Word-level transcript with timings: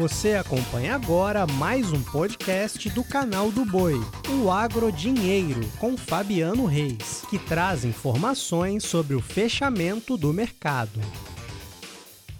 Você 0.00 0.32
acompanha 0.32 0.94
agora 0.94 1.46
mais 1.46 1.92
um 1.92 2.02
podcast 2.02 2.88
do 2.88 3.04
canal 3.04 3.50
do 3.50 3.66
Boi, 3.66 4.00
o 4.42 4.50
Agro 4.50 4.90
Dinheiro, 4.90 5.60
com 5.78 5.94
Fabiano 5.94 6.64
Reis, 6.64 7.22
que 7.28 7.38
traz 7.38 7.84
informações 7.84 8.82
sobre 8.82 9.14
o 9.14 9.20
fechamento 9.20 10.16
do 10.16 10.32
mercado. 10.32 10.98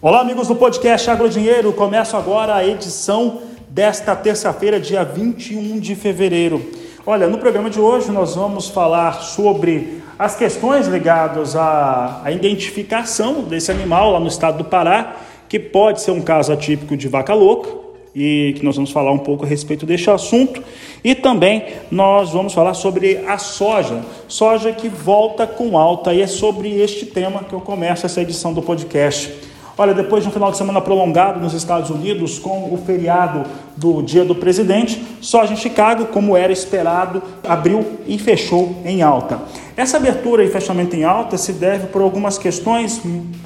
Olá, 0.01 0.21
amigos 0.21 0.47
do 0.47 0.55
podcast 0.55 1.07
Agro 1.07 1.29
Dinheiro. 1.29 1.71
Começo 1.71 2.17
agora 2.17 2.55
a 2.55 2.65
edição 2.65 3.43
desta 3.69 4.15
terça-feira, 4.15 4.79
dia 4.79 5.03
21 5.03 5.79
de 5.79 5.93
fevereiro. 5.93 6.67
Olha, 7.05 7.27
no 7.27 7.37
programa 7.37 7.69
de 7.69 7.79
hoje 7.79 8.11
nós 8.11 8.33
vamos 8.33 8.69
falar 8.69 9.21
sobre 9.21 10.01
as 10.17 10.35
questões 10.35 10.87
ligadas 10.87 11.55
à, 11.55 12.21
à 12.23 12.31
identificação 12.31 13.43
desse 13.43 13.69
animal 13.69 14.13
lá 14.13 14.19
no 14.19 14.27
estado 14.27 14.57
do 14.57 14.65
Pará 14.65 15.15
que 15.51 15.59
pode 15.59 15.99
ser 15.99 16.11
um 16.11 16.21
caso 16.21 16.53
atípico 16.53 16.95
de 16.95 17.09
vaca 17.09 17.33
louca, 17.33 17.69
e 18.15 18.55
que 18.57 18.63
nós 18.63 18.77
vamos 18.77 18.89
falar 18.89 19.11
um 19.11 19.17
pouco 19.17 19.43
a 19.43 19.47
respeito 19.47 19.85
deste 19.85 20.09
assunto. 20.09 20.63
E 21.03 21.13
também 21.13 21.65
nós 21.91 22.29
vamos 22.29 22.53
falar 22.53 22.73
sobre 22.73 23.17
a 23.27 23.37
soja, 23.37 24.01
soja 24.29 24.71
que 24.71 24.87
volta 24.87 25.45
com 25.45 25.77
alta, 25.77 26.13
e 26.13 26.21
é 26.21 26.27
sobre 26.27 26.79
este 26.79 27.05
tema 27.05 27.43
que 27.43 27.51
eu 27.51 27.59
começo 27.59 28.05
essa 28.05 28.21
edição 28.21 28.53
do 28.53 28.61
podcast. 28.61 29.29
Olha, 29.77 29.93
depois 29.93 30.23
de 30.23 30.29
um 30.29 30.31
final 30.31 30.51
de 30.51 30.57
semana 30.57 30.81
prolongado 30.81 31.39
nos 31.39 31.53
Estados 31.53 31.89
Unidos, 31.89 32.37
com 32.37 32.73
o 32.73 32.77
feriado 32.85 33.43
do 33.75 34.01
Dia 34.01 34.25
do 34.25 34.35
Presidente, 34.35 35.03
soja 35.21 35.53
em 35.53 35.55
Chicago, 35.55 36.07
como 36.07 36.35
era 36.35 36.51
esperado, 36.51 37.21
abriu 37.47 37.99
e 38.05 38.17
fechou 38.17 38.75
em 38.85 39.01
alta. 39.01 39.39
Essa 39.75 39.97
abertura 39.97 40.43
e 40.43 40.49
fechamento 40.49 40.95
em 40.95 41.03
alta 41.03 41.37
se 41.37 41.53
deve 41.53 41.87
por 41.87 42.01
algumas 42.01 42.37
questões, 42.37 43.01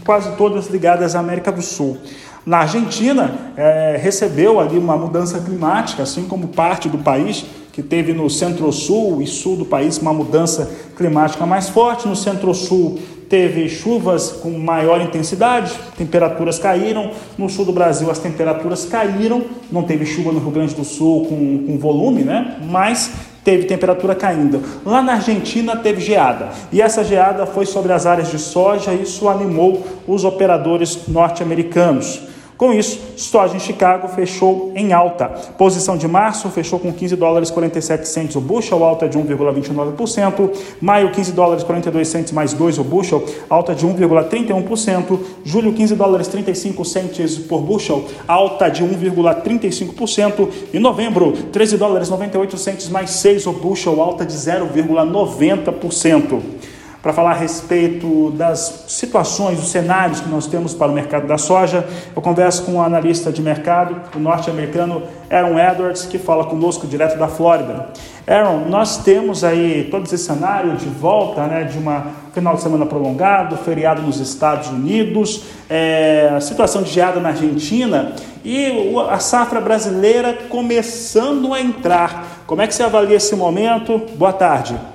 quase 0.06 0.36
todas 0.36 0.68
ligadas 0.68 1.16
à 1.16 1.20
América 1.20 1.52
do 1.52 1.62
Sul. 1.62 1.98
Na 2.46 2.60
Argentina, 2.60 3.34
é, 3.58 3.98
recebeu 4.00 4.60
ali 4.60 4.77
uma 4.77 4.96
mudança 4.96 5.40
climática, 5.40 6.04
assim 6.04 6.26
como 6.26 6.49
parte 6.49 6.88
do 6.88 6.99
país, 6.99 7.46
que 7.76 7.84
teve 7.84 8.13
no 8.13 8.29
centro-sul 8.29 9.21
e 9.21 9.27
sul 9.27 9.57
do 9.57 9.65
país 9.65 9.98
uma 9.98 10.13
mudança 10.13 10.71
climática 10.95 11.45
mais 11.45 11.68
forte. 11.68 12.07
No 12.07 12.15
centro-sul 12.15 12.98
teve 13.27 13.68
chuvas 13.68 14.31
com 14.31 14.49
maior 14.51 15.01
intensidade, 15.01 15.73
temperaturas 15.98 16.57
caíram. 16.57 17.12
No 17.37 17.49
sul 17.49 17.65
do 17.65 17.73
Brasil 17.73 18.09
as 18.09 18.18
temperaturas 18.18 18.85
caíram, 18.85 19.43
não 19.70 19.84
teve 19.84 20.05
chuva 20.05 20.31
no 20.31 20.40
Rio 20.40 20.51
Grande 20.51 20.73
do 20.73 20.85
Sul 20.85 21.26
com, 21.26 21.65
com 21.65 21.77
volume, 21.77 22.23
né? 22.23 22.62
mas 22.63 23.12
teve 23.43 23.65
temperatura 23.65 24.15
caindo. 24.15 24.62
Lá 24.85 25.01
na 25.01 25.15
Argentina 25.15 25.76
teve 25.76 25.99
geada, 25.99 26.51
e 26.71 26.81
essa 26.81 27.03
geada 27.03 27.46
foi 27.46 27.65
sobre 27.65 27.91
as 27.91 28.05
áreas 28.05 28.31
de 28.31 28.40
soja, 28.40 28.93
isso 28.93 29.27
animou 29.27 29.85
os 30.07 30.23
operadores 30.23 31.09
norte-americanos. 31.09 32.21
Com 32.58 32.72
isso, 32.72 32.98
soja 33.18 33.58
em 33.58 33.60
Chicago 33.60 34.08
fechou 34.08 34.72
em 34.76 34.94
alta. 34.94 35.28
Posição 35.58 35.98
de 35.98 36.08
março 36.08 36.50
fechou 36.50 36.80
com 36.80 36.94
15 36.94 37.18
dólares 37.18 37.52
47 37.52 38.08
centes 38.08 38.38
o 38.38 38.42
bushel, 38.42 38.82
alta 38.82 39.10
de 39.10 39.18
1,29%. 39.18 40.52
Maio 40.80 41.12
15 41.12 41.34
dólares 41.34 41.66
42 41.66 42.08
centes 42.08 42.32
mais 42.32 42.54
2 42.54 42.80
o 42.80 42.84
bushel, 42.84 43.26
alta 43.50 43.76
de 43.76 43.86
1,31%. 43.86 45.20
Julho 45.44 45.74
15 45.74 45.96
dólares 45.96 46.30
35 46.30 46.86
centes 46.86 47.38
por 47.38 47.60
bushel, 47.60 48.06
alta 48.26 48.70
de 48.70 48.86
1,35%. 48.86 50.48
E 50.74 50.80
novembro 50.80 51.34
13 51.52 51.78
dólares 51.78 52.10
98 52.10 52.58
centes 52.58 52.88
mais 52.88 53.10
6 53.10 53.48
o 53.48 53.52
bushel, 53.52 54.02
alta 54.02 54.26
de 54.26 54.34
0,90% 54.34 56.74
para 57.06 57.14
falar 57.14 57.34
a 57.34 57.36
respeito 57.36 58.32
das 58.32 58.86
situações, 58.88 59.60
dos 59.60 59.68
cenários 59.68 60.22
que 60.22 60.28
nós 60.28 60.48
temos 60.48 60.74
para 60.74 60.92
o 60.92 60.92
mercado 60.92 61.28
da 61.28 61.38
soja. 61.38 61.86
Eu 62.16 62.20
converso 62.20 62.64
com 62.64 62.72
um 62.72 62.82
analista 62.82 63.32
de 63.32 63.44
mercado, 63.44 63.96
o 64.16 64.18
norte-americano 64.18 65.03
Aaron 65.30 65.59
Edwards, 65.59 66.08
que 66.08 66.18
fala 66.18 66.46
conosco 66.46 66.88
direto 66.88 67.16
da 67.20 67.28
Flórida. 67.28 67.90
Aaron, 68.26 68.66
nós 68.70 69.04
temos 69.04 69.44
aí 69.44 69.88
todo 69.92 70.06
esse 70.06 70.18
cenário 70.18 70.78
de 70.78 70.88
volta, 70.88 71.46
né, 71.46 71.66
de 71.66 71.78
uma 71.78 72.08
final 72.34 72.56
de 72.56 72.64
semana 72.64 72.88
prolongado, 72.88 73.56
feriado 73.56 74.02
nos 74.02 74.20
Estados 74.20 74.70
Unidos, 74.70 75.44
é, 75.70 76.40
situação 76.42 76.82
de 76.82 76.90
geada 76.90 77.20
na 77.20 77.30
Argentina 77.30 78.14
e 78.44 78.96
a 79.12 79.20
safra 79.20 79.62
brasileira 79.62 80.34
começando 80.50 81.54
a 81.54 81.62
entrar. 81.62 82.42
Como 82.48 82.64
é 82.64 82.68
que 82.68 82.74
você 82.74 82.82
avalia 82.82 83.18
esse 83.18 83.36
momento? 83.36 84.02
Boa 84.18 84.34
tarde. 84.34 84.95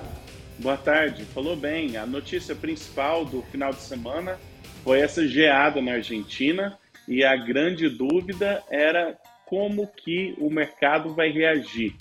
Boa 0.60 0.76
tarde, 0.76 1.24
falou 1.24 1.56
bem. 1.56 1.96
A 1.96 2.04
notícia 2.04 2.54
principal 2.54 3.24
do 3.24 3.40
final 3.40 3.72
de 3.72 3.80
semana 3.80 4.38
foi 4.84 5.00
essa 5.00 5.26
geada 5.26 5.80
na 5.80 5.92
Argentina 5.92 6.78
e 7.08 7.24
a 7.24 7.34
grande 7.34 7.88
dúvida 7.88 8.62
era 8.68 9.16
como 9.46 9.86
que 9.86 10.34
o 10.36 10.50
mercado 10.50 11.14
vai 11.14 11.30
reagir. 11.30 11.94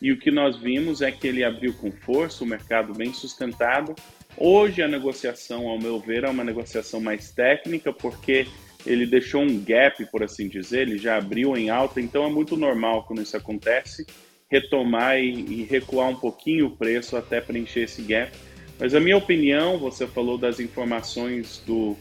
E 0.00 0.12
o 0.12 0.16
que 0.16 0.30
nós 0.30 0.56
vimos 0.56 1.02
é 1.02 1.10
que 1.10 1.26
ele 1.26 1.42
abriu 1.42 1.74
com 1.74 1.90
força, 1.90 2.44
o 2.44 2.46
mercado 2.46 2.94
bem 2.94 3.12
sustentado. 3.12 3.96
Hoje 4.36 4.80
a 4.80 4.86
negociação, 4.86 5.66
ao 5.66 5.76
meu 5.76 5.98
ver, 5.98 6.22
é 6.22 6.28
uma 6.28 6.44
negociação 6.44 7.00
mais 7.00 7.32
técnica, 7.32 7.92
porque 7.92 8.46
ele 8.86 9.06
deixou 9.06 9.42
um 9.42 9.60
gap, 9.64 10.06
por 10.06 10.22
assim 10.22 10.46
dizer, 10.46 10.82
ele 10.82 10.98
já 10.98 11.16
abriu 11.16 11.56
em 11.56 11.68
alta, 11.68 12.00
então 12.00 12.24
é 12.24 12.30
muito 12.30 12.56
normal 12.56 13.02
quando 13.02 13.22
isso 13.22 13.36
acontece 13.36 14.06
retomar 14.50 15.18
e, 15.18 15.30
e 15.30 15.62
recuar 15.64 16.08
um 16.08 16.16
pouquinho 16.16 16.66
o 16.66 16.76
preço 16.76 17.16
até 17.16 17.40
preencher 17.40 17.80
esse 17.80 18.02
gap. 18.02 18.32
Mas 18.78 18.94
a 18.94 19.00
minha 19.00 19.16
opinião, 19.16 19.78
você 19.78 20.06
falou 20.06 20.38
das 20.38 20.60
informações 20.60 21.62
do 21.66 21.96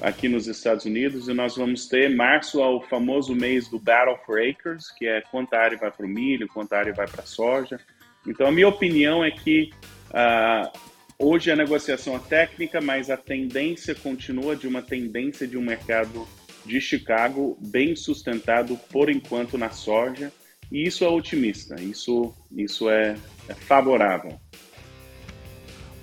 aqui 0.00 0.28
nos 0.28 0.46
Estados 0.46 0.84
Unidos 0.84 1.28
e 1.28 1.32
nós 1.32 1.56
vamos 1.56 1.88
ter 1.88 2.14
março 2.14 2.60
é 2.60 2.66
o 2.66 2.80
famoso 2.80 3.34
mês 3.34 3.68
do 3.68 3.78
Battle 3.78 4.18
for 4.26 4.40
Acres, 4.40 4.90
que 4.90 5.06
é 5.06 5.20
quanta 5.22 5.56
área 5.56 5.78
vai 5.78 5.90
para 5.90 6.04
o 6.04 6.08
milho, 6.08 6.48
quanta 6.48 6.76
área 6.76 6.92
vai 6.92 7.06
para 7.06 7.22
a 7.22 7.26
soja. 7.26 7.80
Então 8.26 8.46
a 8.46 8.52
minha 8.52 8.68
opinião 8.68 9.24
é 9.24 9.30
que 9.30 9.70
uh, 10.10 10.78
hoje 11.18 11.50
a 11.50 11.56
negociação 11.56 12.16
é 12.16 12.18
técnica, 12.18 12.80
mas 12.80 13.08
a 13.08 13.16
tendência 13.16 13.94
continua 13.94 14.54
de 14.54 14.66
uma 14.66 14.82
tendência 14.82 15.46
de 15.46 15.56
um 15.56 15.62
mercado 15.62 16.26
de 16.64 16.80
Chicago 16.80 17.56
bem 17.60 17.94
sustentado 17.94 18.76
por 18.90 19.08
enquanto 19.08 19.56
na 19.56 19.70
soja. 19.70 20.32
E 20.70 20.84
isso 20.86 21.04
é 21.04 21.08
otimista, 21.08 21.80
isso, 21.80 22.34
isso 22.50 22.90
é, 22.90 23.16
é 23.48 23.54
favorável. 23.54 24.38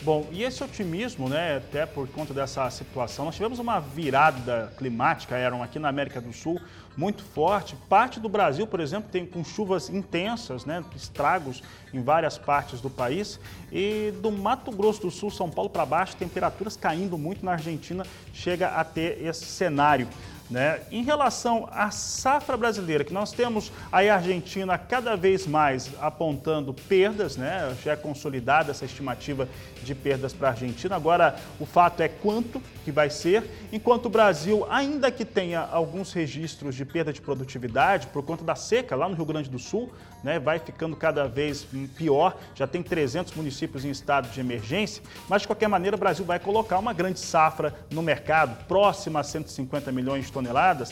Bom, 0.04 0.28
e 0.34 0.44
esse 0.44 0.62
otimismo, 0.62 1.30
né, 1.30 1.58
até 1.58 1.86
por 1.86 2.10
conta 2.10 2.34
dessa 2.34 2.70
situação, 2.70 3.24
nós 3.24 3.36
tivemos 3.36 3.58
uma 3.58 3.80
virada 3.80 4.74
climática, 4.78 5.38
eram 5.38 5.64
aqui 5.64 5.80
na 5.80 5.88
América 5.88 6.20
do 6.20 6.34
Sul, 6.34 6.60
muito 6.98 7.24
forte. 7.24 7.78
Parte 7.88 8.20
do 8.20 8.28
Brasil, 8.28 8.68
por 8.68 8.82
exemplo, 8.82 9.10
tem 9.10 9.26
com 9.26 9.46
chuvas 9.46 9.90
intensas, 9.90 10.66
né, 10.66 10.84
estragos 10.94 11.64
em 11.94 12.02
várias 12.04 12.38
partes 12.38 12.82
do 12.82 12.90
país. 12.90 13.40
E 13.72 14.14
do 14.22 14.30
Mato 14.30 14.72
Grosso 14.72 15.04
do 15.04 15.12
Sul, 15.12 15.32
São 15.32 15.50
Paulo 15.50 15.70
para 15.70 15.86
baixo, 15.86 16.18
temperaturas 16.18 16.76
caindo 16.76 17.18
muito 17.18 17.46
na 17.46 17.54
Argentina, 17.54 18.06
chega 18.34 18.72
a 18.72 18.84
ter 18.84 19.26
esse 19.26 19.46
cenário. 19.46 20.10
Né? 20.54 20.82
Em 20.92 21.02
relação 21.02 21.68
à 21.72 21.90
safra 21.90 22.56
brasileira, 22.56 23.04
que 23.04 23.12
nós 23.12 23.32
temos 23.32 23.72
aí 23.92 24.08
a 24.08 24.18
Argentina 24.18 24.78
cada 24.78 25.16
vez 25.16 25.48
mais 25.48 25.90
apontando 26.00 26.72
perdas, 26.76 27.36
né? 27.36 27.76
já 27.84 27.94
é 27.94 27.96
consolidada 27.96 28.70
essa 28.70 28.86
estimativa 28.86 29.50
de 29.84 29.96
perdas 29.96 30.32
para 30.32 30.50
a 30.50 30.52
Argentina. 30.52 30.96
Agora, 30.96 31.36
o 31.60 31.66
fato 31.66 32.02
é 32.02 32.08
quanto 32.08 32.62
que 32.86 32.92
vai 32.92 33.10
ser, 33.10 33.44
enquanto 33.72 34.06
o 34.06 34.10
Brasil, 34.10 34.64
ainda 34.70 35.10
que 35.10 35.26
tenha 35.26 35.60
alguns 35.60 36.14
registros 36.14 36.76
de 36.76 36.86
perda 36.86 37.12
de 37.12 37.20
produtividade 37.20 38.06
por 38.08 38.22
conta 38.22 38.44
da 38.44 38.54
seca 38.54 38.96
lá 38.96 39.10
no 39.10 39.16
Rio 39.16 39.26
Grande 39.26 39.50
do 39.50 39.58
Sul, 39.58 39.92
né, 40.24 40.40
vai 40.40 40.60
ficando 40.60 40.96
cada 40.96 41.28
vez 41.28 41.68
pior, 41.96 42.38
já 42.56 42.68
tem 42.68 42.82
300 42.82 43.34
municípios 43.34 43.84
em 43.84 43.90
estado 43.90 44.30
de 44.30 44.40
emergência, 44.40 45.04
mas 45.28 45.42
de 45.42 45.48
qualquer 45.48 45.68
maneira 45.68 45.98
o 45.98 46.00
Brasil 46.00 46.24
vai 46.24 46.40
colocar 46.40 46.78
uma 46.78 46.94
grande 46.94 47.20
safra 47.20 47.74
no 47.92 48.02
mercado, 48.02 48.66
próxima 48.66 49.20
a 49.20 49.24
150 49.24 49.92
milhões 49.92 50.26
de 50.26 50.32
toneladas, 50.32 50.43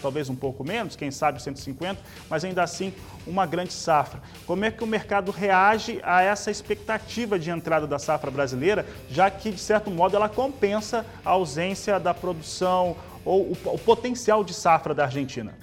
talvez 0.02 0.30
um 0.30 0.36
pouco 0.36 0.64
menos, 0.64 0.96
quem 0.96 1.12
sabe 1.12 1.42
150, 1.42 2.00
mas 2.30 2.44
ainda 2.46 2.64
assim 2.64 2.94
uma 3.26 3.46
grande 3.46 3.74
safra. 3.74 4.22
Como 4.46 4.66
é 4.66 4.72
que 4.72 4.84
o 4.84 4.88
mercado 4.88 5.32
reage 5.32 6.00
a 6.04 6.22
essa 6.22 6.52
expectativa 6.52 7.38
de 7.38 7.50
entrada 7.50 7.88
da 7.88 8.00
safra 8.00 8.32
brasileira, 8.32 8.86
já 9.10 9.30
que 9.30 9.52
de 9.52 9.60
certo 9.60 9.90
modo 9.90 10.16
ela 10.16 10.30
compensa 10.30 11.06
a 11.26 11.32
ausência 11.32 12.00
da 12.00 12.14
produção 12.14 12.96
ou 13.26 13.52
o, 13.52 13.58
o 13.66 13.80
potencial 13.80 14.44
de 14.44 14.54
safra 14.54 14.94
da 14.94 15.06
Argentina? 15.06 15.54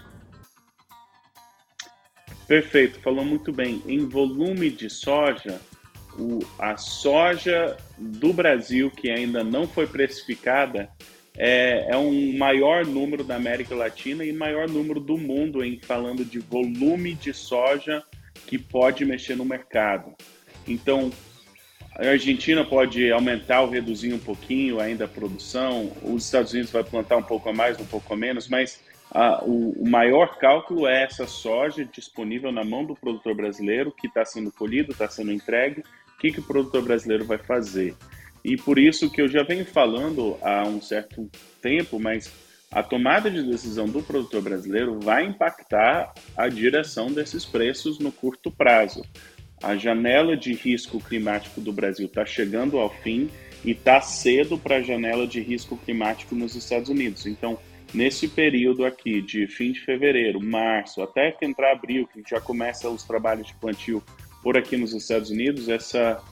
Perfeito, 2.46 2.98
falou 3.00 3.24
muito 3.24 3.52
bem. 3.52 3.82
Em 3.86 4.08
volume 4.08 4.70
de 4.70 4.88
soja, 4.88 5.60
o, 6.18 6.38
a 6.58 6.78
soja 6.78 7.76
do 7.98 8.32
Brasil, 8.32 8.90
que 8.90 9.10
ainda 9.10 9.44
não 9.44 9.68
foi 9.68 9.86
precificada, 9.86 10.88
é, 11.38 11.86
é, 11.92 11.96
um 11.96 12.36
maior 12.36 12.84
número 12.84 13.22
da 13.22 13.36
América 13.36 13.74
Latina 13.74 14.24
e 14.24 14.32
maior 14.32 14.68
número 14.68 14.98
do 14.98 15.16
mundo 15.16 15.64
em 15.64 15.78
falando 15.78 16.24
de 16.24 16.40
volume 16.40 17.14
de 17.14 17.32
soja 17.32 18.02
que 18.44 18.58
pode 18.58 19.04
mexer 19.04 19.36
no 19.36 19.44
mercado. 19.44 20.14
Então, 20.66 21.12
a 21.96 22.08
Argentina 22.08 22.64
pode 22.64 23.10
aumentar 23.12 23.60
ou 23.60 23.70
reduzir 23.70 24.12
um 24.12 24.18
pouquinho 24.18 24.80
ainda 24.80 25.04
a 25.04 25.08
produção, 25.08 25.92
os 26.02 26.24
Estados 26.24 26.52
Unidos 26.52 26.72
vai 26.72 26.82
plantar 26.82 27.16
um 27.16 27.22
pouco 27.22 27.48
a 27.48 27.52
mais, 27.52 27.78
um 27.78 27.84
pouco 27.84 28.12
a 28.12 28.16
menos, 28.16 28.48
mas 28.48 28.80
a, 29.10 29.42
o, 29.44 29.70
o, 29.80 29.88
maior 29.88 30.38
cálculo 30.38 30.88
é 30.88 31.04
essa 31.04 31.26
soja 31.26 31.84
disponível 31.84 32.50
na 32.50 32.64
mão 32.64 32.84
do 32.84 32.94
produtor 32.94 33.34
brasileiro, 33.34 33.92
que 33.92 34.08
está 34.08 34.24
sendo 34.24 34.50
colhido, 34.50 34.90
está 34.90 35.08
sendo 35.08 35.32
entregue, 35.32 35.80
o 35.80 36.18
que, 36.18 36.32
que 36.32 36.40
o 36.40 36.44
produtor 36.44 36.82
brasileiro 36.82 37.24
vai 37.24 37.38
fazer. 37.38 37.94
E 38.44 38.56
por 38.56 38.78
isso 38.78 39.10
que 39.10 39.20
eu 39.20 39.28
já 39.28 39.42
venho 39.42 39.64
falando 39.64 40.36
há 40.42 40.64
um 40.64 40.80
certo 40.80 41.28
tempo, 41.60 41.98
mas 41.98 42.32
a 42.70 42.82
tomada 42.82 43.30
de 43.30 43.42
decisão 43.42 43.86
do 43.86 44.02
produtor 44.02 44.42
brasileiro 44.42 45.00
vai 45.00 45.24
impactar 45.24 46.12
a 46.36 46.48
direção 46.48 47.10
desses 47.10 47.44
preços 47.44 47.98
no 47.98 48.12
curto 48.12 48.50
prazo. 48.50 49.02
A 49.62 49.76
janela 49.76 50.36
de 50.36 50.52
risco 50.52 51.00
climático 51.00 51.60
do 51.60 51.72
Brasil 51.72 52.06
está 52.06 52.24
chegando 52.24 52.78
ao 52.78 52.90
fim 52.90 53.28
e 53.64 53.72
está 53.72 54.00
cedo 54.00 54.58
para 54.58 54.76
a 54.76 54.82
janela 54.82 55.26
de 55.26 55.40
risco 55.40 55.76
climático 55.78 56.34
nos 56.34 56.54
Estados 56.54 56.88
Unidos. 56.88 57.26
Então, 57.26 57.58
nesse 57.92 58.28
período 58.28 58.84
aqui 58.84 59.20
de 59.22 59.46
fim 59.46 59.72
de 59.72 59.80
fevereiro, 59.80 60.40
março, 60.40 61.02
até 61.02 61.32
que 61.32 61.44
entrar 61.44 61.72
abril, 61.72 62.06
que 62.06 62.22
já 62.28 62.40
começa 62.40 62.88
os 62.88 63.02
trabalhos 63.02 63.46
de 63.48 63.54
plantio 63.54 64.02
por 64.42 64.56
aqui 64.56 64.76
nos 64.76 64.92
Estados 64.92 65.30
Unidos, 65.30 65.68
essa, 65.68 66.22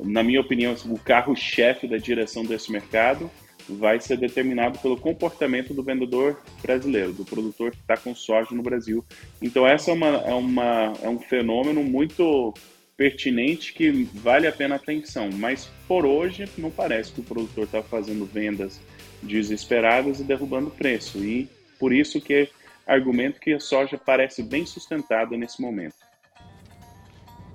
na 0.00 0.22
minha 0.22 0.40
opinião, 0.40 0.74
o 0.86 0.98
carro-chefe 0.98 1.86
da 1.86 1.96
direção 1.96 2.44
desse 2.44 2.70
mercado 2.70 3.30
vai 3.68 4.00
ser 4.00 4.16
determinado 4.16 4.78
pelo 4.78 4.96
comportamento 4.96 5.74
do 5.74 5.82
vendedor 5.82 6.40
brasileiro, 6.62 7.12
do 7.12 7.24
produtor 7.24 7.70
que 7.72 7.78
está 7.78 7.96
com 7.96 8.14
soja 8.14 8.54
no 8.54 8.62
Brasil. 8.62 9.04
Então, 9.42 9.66
essa 9.66 9.90
é, 9.90 9.94
uma, 9.94 10.06
é, 10.06 10.34
uma, 10.34 10.92
é 11.02 11.08
um 11.08 11.18
fenômeno 11.18 11.82
muito 11.82 12.54
pertinente 12.96 13.74
que 13.74 14.08
vale 14.14 14.46
a 14.46 14.52
pena 14.52 14.76
atenção, 14.76 15.28
mas 15.32 15.70
por 15.86 16.04
hoje 16.04 16.48
não 16.56 16.70
parece 16.70 17.12
que 17.12 17.20
o 17.20 17.24
produtor 17.24 17.64
está 17.64 17.82
fazendo 17.82 18.24
vendas 18.24 18.80
desesperadas 19.22 20.18
e 20.18 20.24
derrubando 20.24 20.70
preço. 20.70 21.18
E 21.18 21.48
por 21.78 21.92
isso 21.92 22.20
que 22.20 22.48
argumento 22.86 23.38
que 23.38 23.52
a 23.52 23.60
soja 23.60 23.98
parece 23.98 24.42
bem 24.42 24.64
sustentada 24.64 25.36
nesse 25.36 25.60
momento. 25.60 26.07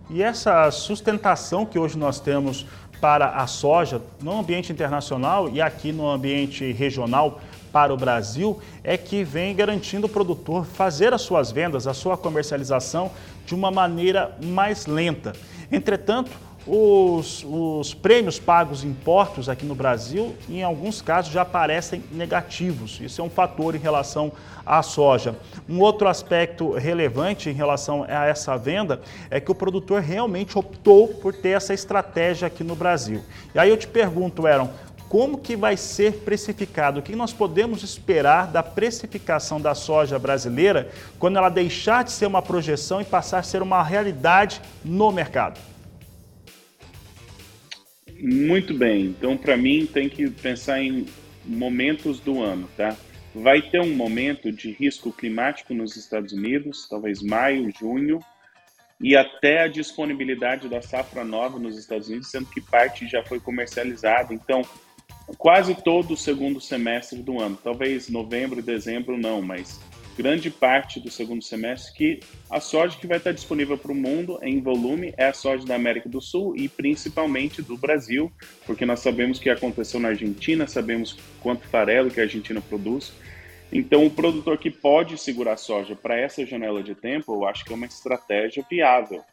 E 0.10 0.22
essa 0.22 0.70
sustentação 0.70 1.66
que 1.66 1.80
hoje 1.80 1.98
nós 1.98 2.20
temos 2.20 2.66
para 3.00 3.30
a 3.32 3.48
soja 3.48 4.02
no 4.22 4.40
ambiente 4.40 4.72
internacional 4.72 5.50
e 5.50 5.62
aqui 5.62 5.92
no 5.92 6.10
ambiente 6.10 6.72
regional 6.72 7.42
para 7.72 7.94
o 7.94 7.98
Brasil 7.98 8.60
é 8.84 8.98
que 8.98 9.24
vem 9.24 9.56
garantindo 9.56 10.06
o 10.06 10.10
produtor 10.10 10.66
fazer 10.66 11.14
as 11.14 11.22
suas 11.22 11.52
vendas, 11.52 11.88
a 11.88 11.94
sua 11.94 12.16
comercialização 12.16 13.12
de 13.46 13.56
uma 13.56 13.72
maneira 13.72 14.38
mais 14.44 14.86
lenta. 14.86 15.34
Entretanto, 15.74 16.32
os, 16.68 17.44
os, 17.46 17.94
prêmios 17.94 18.40
pagos 18.40 18.84
em 18.84 18.94
portos 18.94 19.50
aqui 19.50 19.66
no 19.66 19.76
Brasil, 19.76 20.36
em 20.48 20.64
alguns 20.64 21.02
casos, 21.02 21.34
já 21.34 21.44
parecem 21.44 22.04
negativos. 22.12 23.02
Isso 23.02 23.20
é 23.20 23.24
um 23.24 23.30
fator 23.30 23.76
em 23.76 23.80
relação 23.80 24.32
à 24.66 24.82
soja. 24.82 25.36
Um 25.68 25.80
outro 25.82 26.08
aspecto 26.08 26.72
relevante 26.74 27.50
em 27.50 27.54
relação 27.54 28.06
a 28.08 28.28
essa 28.28 28.56
venda 28.56 29.02
é 29.30 29.42
que 29.42 29.52
o 29.52 29.56
produtor 29.56 30.02
realmente 30.02 30.58
optou 30.58 31.08
por 31.08 31.34
ter 31.34 31.50
essa 31.50 31.74
estratégia 31.74 32.48
aqui 32.48 32.64
no 32.64 32.76
Brasil. 32.76 33.22
E 33.54 33.60
aí 33.60 33.70
eu 33.70 33.76
te 33.76 33.88
pergunto, 33.88 34.48
Aaron, 34.48 34.70
como 35.14 35.38
que 35.38 35.56
vai 35.56 35.78
ser 35.78 36.22
precificado? 36.22 37.00
O 37.00 37.04
que 37.04 37.16
nós 37.16 37.32
podemos 37.32 37.84
esperar 37.84 38.48
da 38.48 38.64
precificação 38.64 39.62
da 39.62 39.76
soja 39.76 40.18
brasileira 40.18 40.90
quando 41.20 41.38
ela 41.38 41.50
deixar 41.50 42.04
de 42.04 42.12
ser 42.12 42.26
uma 42.26 42.42
projeção 42.42 43.00
e 43.00 43.06
passar 43.06 43.38
a 43.38 43.44
ser 43.44 43.62
uma 43.62 43.84
realidade 43.84 44.60
no 44.84 45.12
mercado? 45.12 45.62
Muito 48.20 48.74
bem. 48.74 49.06
Então, 49.06 49.38
para 49.38 49.56
mim, 49.56 49.86
tem 49.86 50.10
que 50.10 50.28
pensar 50.32 50.82
em 50.82 51.06
momentos 51.46 52.20
do 52.20 52.42
ano, 52.42 52.68
tá? 52.76 52.98
Vai 53.36 53.62
ter 53.62 53.82
um 53.82 53.96
momento 53.96 54.52
de 54.52 54.72
risco 54.72 55.14
climático 55.14 55.76
nos 55.76 55.96
Estados 55.96 56.34
Unidos, 56.34 56.88
talvez 56.90 57.22
maio, 57.22 57.72
junho, 57.80 58.20
e 59.00 59.16
até 59.16 59.62
a 59.62 59.68
disponibilidade 59.68 60.68
da 60.68 60.82
safra 60.82 61.24
nova 61.24 61.60
nos 61.60 61.78
Estados 61.78 62.08
Unidos, 62.08 62.32
sendo 62.32 62.48
que 62.48 62.60
parte 62.60 63.08
já 63.08 63.24
foi 63.24 63.40
comercializada. 63.40 64.34
Então, 64.34 64.64
quase 65.38 65.76
todo 65.76 66.14
o 66.14 66.18
segundo 66.18 66.60
semestre 66.60 67.22
do 67.22 67.40
ano, 67.40 67.58
talvez 67.62 68.10
novembro 68.10 68.60
e 68.60 68.64
dezembro 68.64 69.18
não, 69.18 69.42
mas 69.42 69.80
grande 70.18 70.52
parte 70.52 71.00
do 71.00 71.10
segundo 71.10 71.44
semestre 71.44 71.94
que 71.94 72.20
a 72.50 72.60
soja 72.60 72.98
que 72.98 73.08
vai 73.08 73.18
estar 73.18 73.32
disponível 73.32 73.78
para 73.78 73.92
o 73.92 73.96
mundo 73.96 74.38
em 74.44 74.62
volume 74.62 75.14
é 75.18 75.28
a 75.28 75.34
soja 75.34 75.66
da 75.66 75.76
América 75.76 76.08
do 76.08 76.22
Sul 76.22 76.56
e 76.56 76.68
principalmente 76.70 77.62
do 77.62 77.78
Brasil, 77.78 78.32
porque 78.66 78.86
nós 78.86 79.00
sabemos 79.00 79.38
o 79.38 79.42
que 79.42 79.50
aconteceu 79.50 80.00
na 80.00 80.10
Argentina, 80.10 80.68
sabemos 80.68 81.18
quanto 81.42 81.68
farelo 81.68 82.12
que 82.12 82.20
a 82.20 82.24
Argentina 82.24 82.62
produz. 82.62 83.14
Então, 83.72 84.06
o 84.06 84.12
produtor 84.12 84.60
que 84.60 84.70
pode 84.70 85.18
segurar 85.18 85.58
soja 85.58 85.96
para 85.96 86.16
essa 86.16 86.46
janela 86.46 86.84
de 86.84 86.94
tempo, 86.94 87.34
eu 87.34 87.46
acho 87.48 87.66
que 87.66 87.74
é 87.74 87.76
uma 87.76 87.88
estratégia 87.88 88.64
viável. 88.70 89.24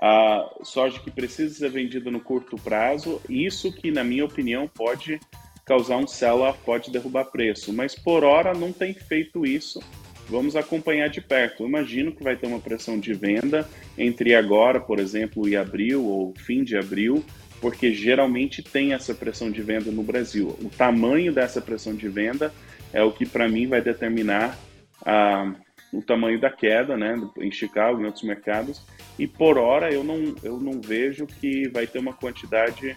A 0.00 0.48
soja 0.62 1.00
que 1.00 1.10
precisa 1.10 1.54
ser 1.54 1.70
vendida 1.70 2.10
no 2.10 2.20
curto 2.20 2.56
prazo, 2.56 3.20
isso 3.28 3.72
que, 3.72 3.90
na 3.90 4.04
minha 4.04 4.24
opinião, 4.24 4.68
pode 4.68 5.18
causar 5.66 5.96
um 5.96 6.06
sell-off, 6.06 6.58
pode 6.64 6.90
derrubar 6.90 7.26
preço. 7.26 7.72
Mas 7.72 7.94
por 7.94 8.24
hora 8.24 8.54
não 8.54 8.72
tem 8.72 8.94
feito 8.94 9.44
isso. 9.44 9.80
Vamos 10.28 10.54
acompanhar 10.56 11.08
de 11.08 11.20
perto. 11.20 11.62
Eu 11.62 11.68
imagino 11.68 12.12
que 12.12 12.22
vai 12.22 12.36
ter 12.36 12.46
uma 12.46 12.60
pressão 12.60 12.98
de 12.98 13.12
venda 13.12 13.68
entre 13.96 14.34
agora, 14.34 14.78
por 14.78 14.98
exemplo, 15.00 15.48
e 15.48 15.56
abril 15.56 16.04
ou 16.04 16.34
fim 16.36 16.62
de 16.62 16.76
abril, 16.76 17.24
porque 17.60 17.92
geralmente 17.92 18.62
tem 18.62 18.92
essa 18.92 19.14
pressão 19.14 19.50
de 19.50 19.62
venda 19.62 19.90
no 19.90 20.02
Brasil. 20.02 20.56
O 20.62 20.68
tamanho 20.68 21.32
dessa 21.32 21.60
pressão 21.60 21.94
de 21.94 22.08
venda 22.08 22.52
é 22.92 23.02
o 23.02 23.10
que 23.10 23.26
para 23.26 23.48
mim 23.48 23.66
vai 23.66 23.80
determinar 23.80 24.56
ah, 25.04 25.54
o 25.92 26.02
tamanho 26.02 26.40
da 26.40 26.50
queda, 26.50 26.96
né, 26.96 27.14
em 27.38 27.50
Chicago, 27.50 28.00
em 28.00 28.06
outros 28.06 28.24
mercados. 28.24 28.82
E 29.18 29.26
por 29.26 29.58
hora 29.58 29.92
eu 29.92 30.04
não, 30.04 30.34
eu 30.42 30.58
não 30.58 30.80
vejo 30.80 31.26
que 31.26 31.68
vai 31.68 31.86
ter 31.86 31.98
uma 31.98 32.12
quantidade 32.12 32.96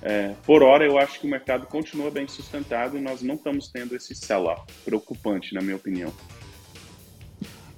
é, 0.00 0.34
por 0.46 0.62
hora, 0.62 0.84
eu 0.84 0.96
acho 0.96 1.18
que 1.20 1.26
o 1.26 1.30
mercado 1.30 1.66
continua 1.66 2.10
bem 2.10 2.28
sustentado 2.28 2.96
e 2.96 3.00
nós 3.00 3.20
não 3.20 3.34
estamos 3.34 3.68
tendo 3.68 3.96
esse 3.96 4.14
sell-off 4.14 4.62
preocupante, 4.84 5.54
na 5.54 5.60
minha 5.60 5.76
opinião. 5.76 6.12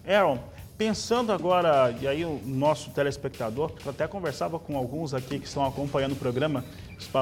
Aaron, 0.06 0.38
pensando 0.76 1.32
agora, 1.32 1.94
e 2.00 2.06
aí 2.06 2.24
o 2.24 2.40
nosso 2.44 2.90
telespectador, 2.90 3.72
eu 3.84 3.90
até 3.90 4.06
conversava 4.06 4.58
com 4.58 4.76
alguns 4.76 5.14
aqui 5.14 5.38
que 5.38 5.46
estão 5.46 5.64
acompanhando 5.64 6.12
o 6.12 6.16
programa, 6.16 6.64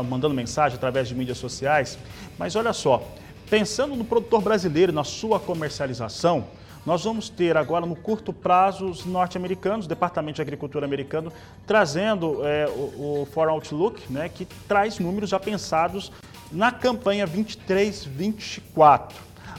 mandando 0.08 0.34
mensagem 0.34 0.76
através 0.76 1.08
de 1.08 1.14
mídias 1.14 1.38
sociais, 1.38 1.98
mas 2.36 2.56
olha 2.56 2.72
só, 2.72 3.02
pensando 3.48 3.94
no 3.94 4.04
produtor 4.04 4.42
brasileiro, 4.42 4.92
na 4.92 5.04
sua 5.04 5.38
comercialização, 5.38 6.46
nós 6.88 7.04
vamos 7.04 7.28
ter 7.28 7.54
agora 7.54 7.84
no 7.84 7.94
curto 7.94 8.32
prazo 8.32 8.86
os 8.86 9.04
norte-americanos, 9.04 9.84
o 9.84 9.88
Departamento 9.90 10.36
de 10.36 10.40
Agricultura 10.40 10.86
americano, 10.86 11.30
trazendo 11.66 12.40
é, 12.42 12.66
o, 12.66 13.24
o 13.24 13.28
Foreign 13.30 13.56
Outlook, 13.56 14.10
né, 14.10 14.30
que 14.30 14.46
traz 14.66 14.98
números 14.98 15.28
já 15.28 15.38
pensados 15.38 16.10
na 16.50 16.72
campanha 16.72 17.28
23-24. 17.28 19.12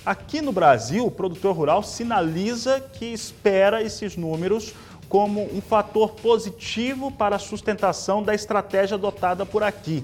Aqui 0.03 0.41
no 0.41 0.51
Brasil, 0.51 1.05
o 1.05 1.12
produtor 1.12 1.55
rural 1.55 1.83
sinaliza 1.83 2.79
que 2.79 3.05
espera 3.05 3.83
esses 3.83 4.17
números 4.17 4.74
como 5.07 5.43
um 5.55 5.62
fator 5.62 6.15
positivo 6.15 7.12
para 7.12 7.36
a 7.36 7.39
sustentação 7.39 8.24
da 8.24 8.33
estratégia 8.33 8.95
adotada 8.95 9.45
por 9.45 9.62
aqui. 9.62 10.03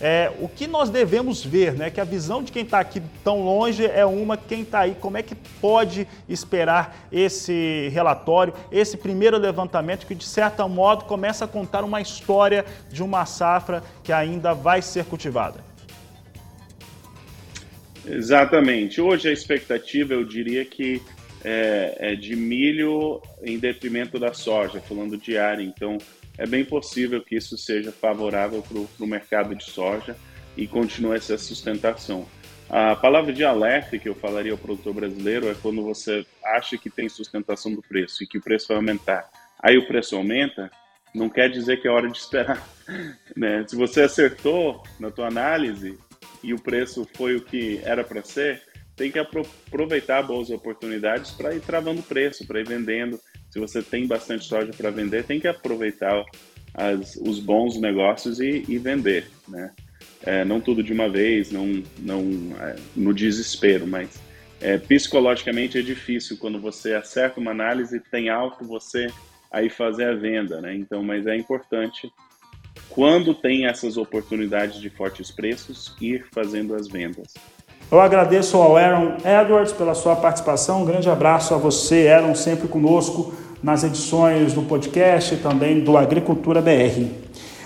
É, 0.00 0.30
o 0.38 0.48
que 0.48 0.68
nós 0.68 0.90
devemos 0.90 1.44
ver, 1.44 1.72
né? 1.72 1.90
Que 1.90 2.00
a 2.00 2.04
visão 2.04 2.42
de 2.42 2.52
quem 2.52 2.62
está 2.62 2.78
aqui 2.78 3.02
tão 3.24 3.42
longe 3.42 3.84
é 3.84 4.06
uma, 4.06 4.36
quem 4.36 4.62
está 4.62 4.80
aí, 4.80 4.94
como 5.00 5.16
é 5.16 5.22
que 5.22 5.34
pode 5.34 6.06
esperar 6.28 7.08
esse 7.10 7.88
relatório, 7.92 8.54
esse 8.70 8.96
primeiro 8.96 9.36
levantamento 9.36 10.06
que, 10.06 10.14
de 10.14 10.24
certo 10.24 10.68
modo, 10.68 11.04
começa 11.04 11.44
a 11.44 11.48
contar 11.48 11.82
uma 11.82 12.00
história 12.00 12.64
de 12.92 13.02
uma 13.02 13.26
safra 13.26 13.82
que 14.04 14.12
ainda 14.12 14.54
vai 14.54 14.82
ser 14.82 15.04
cultivada? 15.04 15.66
Exatamente. 18.06 19.00
Hoje 19.00 19.28
a 19.28 19.32
expectativa, 19.32 20.14
eu 20.14 20.24
diria 20.24 20.64
que 20.64 21.02
é, 21.44 21.96
é 21.98 22.14
de 22.14 22.36
milho 22.36 23.20
em 23.42 23.58
detrimento 23.58 24.18
da 24.18 24.32
soja, 24.32 24.80
falando 24.80 25.16
de 25.16 25.36
área. 25.36 25.62
Então, 25.62 25.98
é 26.38 26.46
bem 26.46 26.64
possível 26.64 27.20
que 27.20 27.36
isso 27.36 27.58
seja 27.58 27.90
favorável 27.90 28.62
para 28.62 29.04
o 29.04 29.08
mercado 29.08 29.54
de 29.56 29.64
soja 29.64 30.16
e 30.56 30.68
continue 30.68 31.16
essa 31.16 31.36
sustentação. 31.36 32.26
A 32.70 32.94
palavra 32.94 33.32
de 33.32 33.44
alerta 33.44 33.98
que 33.98 34.08
eu 34.08 34.14
falaria 34.14 34.52
ao 34.52 34.58
produtor 34.58 34.94
brasileiro 34.94 35.48
é 35.48 35.54
quando 35.54 35.82
você 35.82 36.24
acha 36.44 36.78
que 36.78 36.88
tem 36.88 37.08
sustentação 37.08 37.74
do 37.74 37.82
preço 37.82 38.22
e 38.22 38.26
que 38.26 38.38
o 38.38 38.42
preço 38.42 38.68
vai 38.68 38.76
aumentar. 38.76 39.28
Aí 39.58 39.76
o 39.76 39.86
preço 39.86 40.14
aumenta, 40.14 40.70
não 41.14 41.28
quer 41.28 41.50
dizer 41.50 41.80
que 41.80 41.88
é 41.88 41.90
hora 41.90 42.08
de 42.08 42.18
esperar. 42.18 42.66
Né? 43.36 43.66
Se 43.68 43.76
você 43.76 44.00
acertou 44.00 44.82
na 44.98 45.10
tua 45.10 45.26
análise 45.26 45.98
e 46.42 46.54
o 46.54 46.58
preço 46.58 47.06
foi 47.14 47.36
o 47.36 47.42
que 47.42 47.82
era 47.84 48.02
para 48.02 48.24
ser, 48.24 48.62
tem 48.96 49.12
que 49.12 49.18
aproveitar 49.18 50.22
boas 50.22 50.48
oportunidades 50.48 51.30
para 51.32 51.54
ir 51.54 51.60
travando 51.60 52.00
o 52.00 52.02
preço, 52.02 52.46
para 52.46 52.60
ir 52.60 52.66
vendendo 52.66 53.20
se 53.50 53.58
você 53.58 53.82
tem 53.82 54.06
bastante 54.06 54.44
soja 54.44 54.72
para 54.76 54.90
vender, 54.90 55.24
tem 55.24 55.40
que 55.40 55.48
aproveitar 55.48 56.24
as, 56.74 57.16
os 57.16 57.40
bons 57.40 57.80
negócios 57.80 58.40
e, 58.40 58.64
e 58.68 58.78
vender, 58.78 59.30
né? 59.48 59.72
É, 60.22 60.44
não 60.44 60.60
tudo 60.60 60.82
de 60.82 60.92
uma 60.92 61.08
vez, 61.08 61.50
não, 61.50 61.82
não 61.98 62.22
é, 62.60 62.76
no 62.94 63.14
desespero, 63.14 63.86
mas 63.86 64.20
é, 64.60 64.76
psicologicamente 64.76 65.78
é 65.78 65.82
difícil 65.82 66.36
quando 66.36 66.60
você 66.60 66.94
acerta 66.94 67.40
uma 67.40 67.52
análise 67.52 68.00
tem 68.10 68.28
alto 68.28 68.64
você 68.64 69.06
aí 69.50 69.70
fazer 69.70 70.04
a 70.04 70.14
venda, 70.14 70.60
né? 70.60 70.74
Então, 70.74 71.02
mas 71.02 71.26
é 71.26 71.36
importante 71.36 72.10
quando 72.88 73.34
tem 73.34 73.66
essas 73.66 73.96
oportunidades 73.96 74.80
de 74.80 74.90
fortes 74.90 75.30
preços 75.30 75.94
ir 76.00 76.26
fazendo 76.32 76.74
as 76.74 76.88
vendas. 76.88 77.34
Eu 77.90 78.02
agradeço 78.02 78.58
ao 78.58 78.76
Aaron 78.76 79.14
Edwards 79.24 79.72
pela 79.72 79.94
sua 79.94 80.14
participação. 80.14 80.82
Um 80.82 80.84
grande 80.84 81.08
abraço 81.08 81.54
a 81.54 81.56
você, 81.56 82.08
Aaron, 82.08 82.34
sempre 82.34 82.68
conosco 82.68 83.32
nas 83.62 83.82
edições 83.82 84.52
do 84.52 84.60
podcast 84.60 85.34
e 85.34 85.38
também 85.38 85.80
do 85.80 85.96
Agricultura 85.96 86.60
BR. 86.60 87.06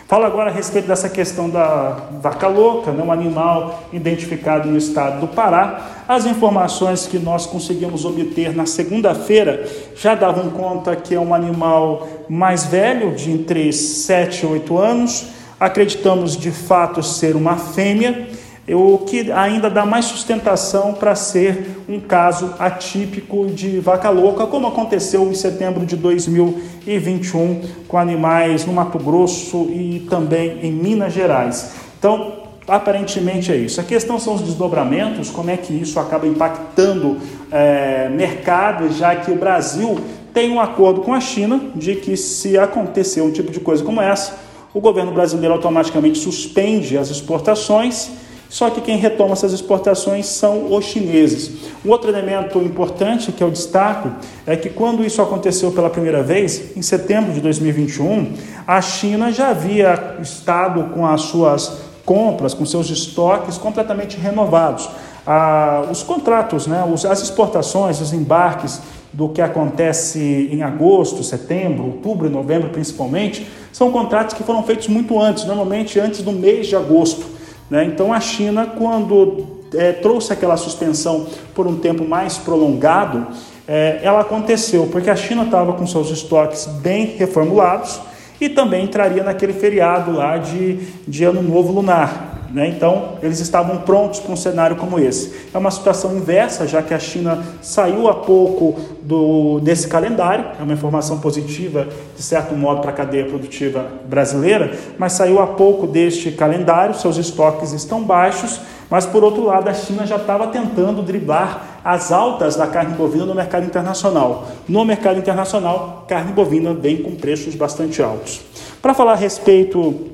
Fala 0.07 0.29
agora 0.29 0.49
a 0.49 0.53
respeito 0.53 0.87
dessa 0.87 1.09
questão 1.09 1.51
da 1.51 2.07
vaca 2.21 2.47
louca, 2.47 2.93
né, 2.93 3.03
um 3.03 3.11
animal 3.11 3.83
identificado 3.93 4.69
no 4.69 4.79
estado 4.79 5.23
do 5.23 5.27
Pará. 5.27 6.05
As 6.07 6.25
informações 6.25 7.05
que 7.05 7.19
nós 7.19 7.45
conseguimos 7.45 8.05
obter 8.05 8.55
na 8.55 8.65
segunda-feira 8.65 9.69
já 9.97 10.15
davam 10.15 10.51
conta 10.51 10.95
que 10.95 11.17
é 11.17 11.21
um 11.21 11.35
animal 11.35 12.07
mais 12.29 12.65
velho, 12.65 13.13
de 13.17 13.33
entre 13.33 13.73
7 13.73 14.45
e 14.45 14.47
8 14.47 14.79
anos. 14.79 15.27
Acreditamos 15.59 16.37
de 16.37 16.53
fato 16.53 17.03
ser 17.03 17.35
uma 17.35 17.57
fêmea 17.57 18.29
o 18.69 18.99
que 18.99 19.33
ainda 19.33 19.69
dá 19.69 19.85
mais 19.85 20.05
sustentação 20.05 20.95
para 20.95 21.17
ser 21.17 21.83
um 21.89 21.99
caso 21.99 22.55
atípico 22.61 23.47
de 23.47 23.81
vaca 23.81 24.09
louca, 24.09 24.47
como 24.47 24.69
aconteceu 24.69 25.29
em 25.29 25.35
setembro 25.35 25.85
de 25.85 25.97
2021 25.97 27.61
com 27.89 27.99
animais 27.99 28.65
no 28.65 28.73
Mato 28.73 28.99
Grosso 28.99 29.69
e 29.71 30.07
também 30.09 30.61
em 30.63 30.71
Minas 30.71 31.13
Gerais. 31.13 31.73
Então, 31.99 32.35
aparentemente 32.69 33.51
é 33.51 33.57
isso. 33.57 33.81
A 33.81 33.85
questão 33.85 34.19
são 34.21 34.35
os 34.35 34.43
desdobramentos, 34.43 35.29
como 35.29 35.51
é 35.51 35.57
que 35.57 35.73
isso 35.73 35.99
acaba 35.99 36.27
impactando 36.27 37.19
é, 37.51 38.09
mercado, 38.11 38.93
já 38.93 39.17
que 39.17 39.33
o 39.33 39.37
Brasil 39.37 39.99
tem 40.33 40.53
um 40.53 40.61
acordo 40.61 41.01
com 41.01 41.13
a 41.13 41.21
China 41.21 41.61
de 41.75 41.97
que 41.97 42.17
se 42.17 42.57
acontecer 42.57 43.23
um 43.23 43.31
tipo 43.33 43.51
de 43.51 43.59
coisa 43.59 43.83
como 43.83 44.01
essa, 44.01 44.39
o 44.73 44.81
governo 44.81 45.13
brasileiro 45.13 45.53
automaticamente 45.53 46.19
suspende 46.19 46.97
as 46.97 47.11
exportações 47.11 48.22
só 48.53 48.69
que 48.69 48.83
quem 48.83 48.99
retoma 48.99 49.33
essas 49.33 49.55
exportações 49.55 50.27
são 50.27 50.75
os 50.75 50.85
chineses. 50.85 51.71
Um 51.83 51.89
outro 51.89 52.11
elemento 52.11 52.59
importante 52.59 53.33
que 53.33 53.43
eu 53.43 53.51
destaco 53.51 54.11
é 54.47 54.55
que 54.55 54.69
quando 54.69 55.03
isso 55.03 55.23
aconteceu 55.23 55.73
pela 55.73 55.89
primeira 55.89 56.23
vez, 56.23 56.77
em 56.77 56.83
setembro 56.83 57.33
de 57.33 57.41
2021, 57.41 58.35
a 58.67 58.79
China 58.83 59.33
já 59.33 59.49
havia 59.49 60.19
estado 60.21 60.91
com 60.93 61.07
as 61.07 61.23
suas 61.23 61.79
compras, 62.05 62.53
com 62.53 62.67
seus 62.67 62.91
estoques 62.91 63.57
completamente 63.57 64.19
renovados. 64.19 64.87
Ah, 65.27 65.87
os 65.91 66.03
contratos, 66.03 66.67
né, 66.67 66.85
as 67.11 67.23
exportações, 67.23 68.03
os 68.03 68.13
embarques 68.13 68.83
do 69.15 69.31
que 69.31 69.41
acontece 69.41 70.51
em 70.53 70.63
agosto, 70.63 71.25
setembro, 71.25 71.87
outubro 71.87 72.27
e 72.27 72.31
novembro 72.31 72.69
principalmente, 72.69 73.47
são 73.73 73.91
contratos 73.91 74.35
que 74.35 74.43
foram 74.43 74.63
feitos 74.63 74.89
muito 74.89 75.19
antes, 75.19 75.45
normalmente 75.47 75.99
antes 75.99 76.21
do 76.21 76.33
mês 76.33 76.67
de 76.67 76.77
agosto. 76.77 77.32
Né? 77.73 77.87
Então 77.87 78.13
a 78.13 78.21
China, 78.21 78.67
quando 78.67 79.47
é, 79.75 79.93
trouxe 79.93 80.31
aquela 80.31 80.59
suspensão 80.59 81.27
por 81.55 81.67
um 81.67 81.79
tempo 81.79 82.07
mais 82.07 82.37
prolongado, 82.37 83.29
é, 83.67 83.99
ela 84.03 84.21
aconteceu 84.21 84.91
porque 84.93 85.09
a 85.09 85.17
China 85.17 85.45
estava 85.45 85.73
com 85.73 85.87
seus 85.87 86.11
estoques 86.11 86.67
bem 86.67 87.17
reformulados 87.17 87.99
e 88.39 88.51
também 88.51 88.85
entraria 88.85 89.25
naquele 89.25 89.55
feriado 89.55 90.13
lá 90.13 90.37
de, 90.37 90.81
de 91.09 91.25
Ano 91.25 91.41
Novo 91.41 91.73
Lunar. 91.73 92.32
Né? 92.53 92.69
Então, 92.69 93.15
eles 93.23 93.41
estavam 93.41 93.79
prontos 93.79 94.21
para 94.21 94.31
um 94.31 94.37
cenário 94.37 94.77
como 94.77 94.99
esse. 94.99 95.33
É 95.55 95.59
uma 95.59 95.71
situação 95.71 96.15
inversa, 96.15 96.67
já 96.67 96.83
que 96.83 96.93
a 96.93 96.99
China 96.99 97.43
saiu 97.63 98.09
há 98.09 98.15
pouco 98.15 98.79
do, 99.03 99.59
desse 99.61 99.89
calendário, 99.89 100.45
é 100.61 100.63
uma 100.63 100.75
informação 100.75 101.19
positiva, 101.19 101.89
de 102.15 102.23
certo 102.23 102.55
modo, 102.55 102.83
para 102.83 102.91
a 102.91 102.95
cadeia 102.95 103.25
produtiva 103.25 103.87
brasileira, 104.07 104.77
mas 104.99 105.13
saiu 105.13 105.41
há 105.41 105.47
pouco 105.47 105.87
deste 105.87 106.31
calendário, 106.31 106.95
seus 106.95 107.17
estoques 107.17 107.73
estão 107.73 108.03
baixos, 108.03 108.61
mas, 108.91 109.07
por 109.07 109.25
outro 109.25 109.45
lado, 109.45 109.69
a 109.69 109.75
China 109.75 110.07
já 110.07 110.17
estava 110.17 110.49
tentando 110.49 111.03
driblar 111.03 111.81
as 111.83 112.13
altas 112.13 112.57
da 112.57 112.67
carne 112.67 112.95
bovina 112.95 113.25
no 113.25 113.35
mercado 113.35 113.65
internacional. 113.65 114.47
No 114.69 114.85
mercado 114.85 115.19
internacional, 115.19 116.05
carne 116.07 116.33
bovina 116.33 116.75
vem 116.75 116.99
com 116.99 117.15
preços 117.15 117.55
bastante 117.55 118.03
altos. 118.03 118.43
Para 118.83 118.93
falar 118.93 119.13
a 119.13 119.17
respeito 119.17 120.12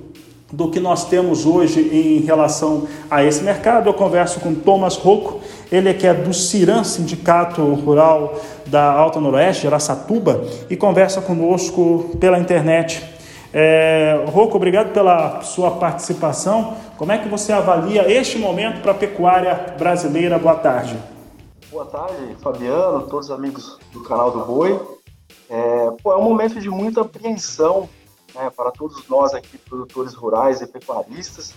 do 0.53 0.71
que 0.71 0.81
nós 0.81 1.05
temos 1.05 1.45
hoje 1.45 1.81
em 1.81 2.21
relação 2.21 2.89
a 3.11 3.23
esse 3.23 3.43
mercado. 3.43 3.89
Eu 3.89 3.95
converso 3.95 4.41
com 4.41 4.55
Thomas 4.55 4.97
Rocco, 4.97 5.41
ele 5.71 5.91
é 5.91 5.95
que 5.95 6.07
é 6.07 6.15
do 6.15 6.33
CIRAM, 6.33 6.85
Sindicato 6.85 7.63
Rural 7.75 8.41
da 8.67 8.91
Alta 8.91 9.21
Noroeste, 9.21 9.67
Aracatuba, 9.67 10.45
e 10.71 10.77
conversa 10.77 11.21
conosco 11.21 12.17
pela 12.19 12.39
internet. 12.39 13.05
É, 13.53 14.25
Rocco, 14.29 14.57
obrigado 14.57 14.93
pela 14.93 15.43
sua 15.43 15.73
participação. 15.73 16.77
Como 16.97 17.13
é 17.13 17.19
que 17.19 17.29
você 17.29 17.53
avalia 17.53 18.11
este 18.11 18.39
momento 18.39 18.81
para 18.81 18.93
a 18.93 18.95
pecuária 18.95 19.75
brasileira? 19.79 20.39
Boa 20.39 20.57
tarde. 20.57 20.99
Boa 21.71 21.85
tarde, 21.85 22.37
Fabiano, 22.43 23.03
todos 23.03 23.27
os 23.27 23.31
amigos 23.31 23.79
do 23.93 24.03
canal 24.03 24.31
do 24.31 24.45
Boi. 24.45 24.81
É, 25.51 25.91
pô, 26.03 26.13
é 26.13 26.17
um 26.17 26.23
momento 26.23 26.61
de 26.61 26.69
muita 26.69 27.03
apreensão 27.03 27.89
né, 28.39 28.51
para 28.51 28.71
todos 28.71 29.07
nós 29.09 29.35
aqui, 29.35 29.59
produtores 29.59 30.15
rurais 30.15 30.61
e 30.61 30.67
pecuaristas. 30.67 31.53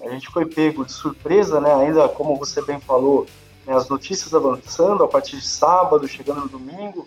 A 0.00 0.08
gente 0.08 0.28
foi 0.28 0.46
pego 0.46 0.84
de 0.84 0.92
surpresa, 0.92 1.60
né, 1.60 1.72
ainda 1.74 2.08
como 2.08 2.36
você 2.36 2.62
bem 2.62 2.80
falou, 2.80 3.26
né, 3.66 3.74
as 3.74 3.88
notícias 3.88 4.34
avançando 4.34 5.04
a 5.04 5.08
partir 5.08 5.36
de 5.36 5.46
sábado, 5.46 6.08
chegando 6.08 6.40
no 6.40 6.48
domingo, 6.48 7.06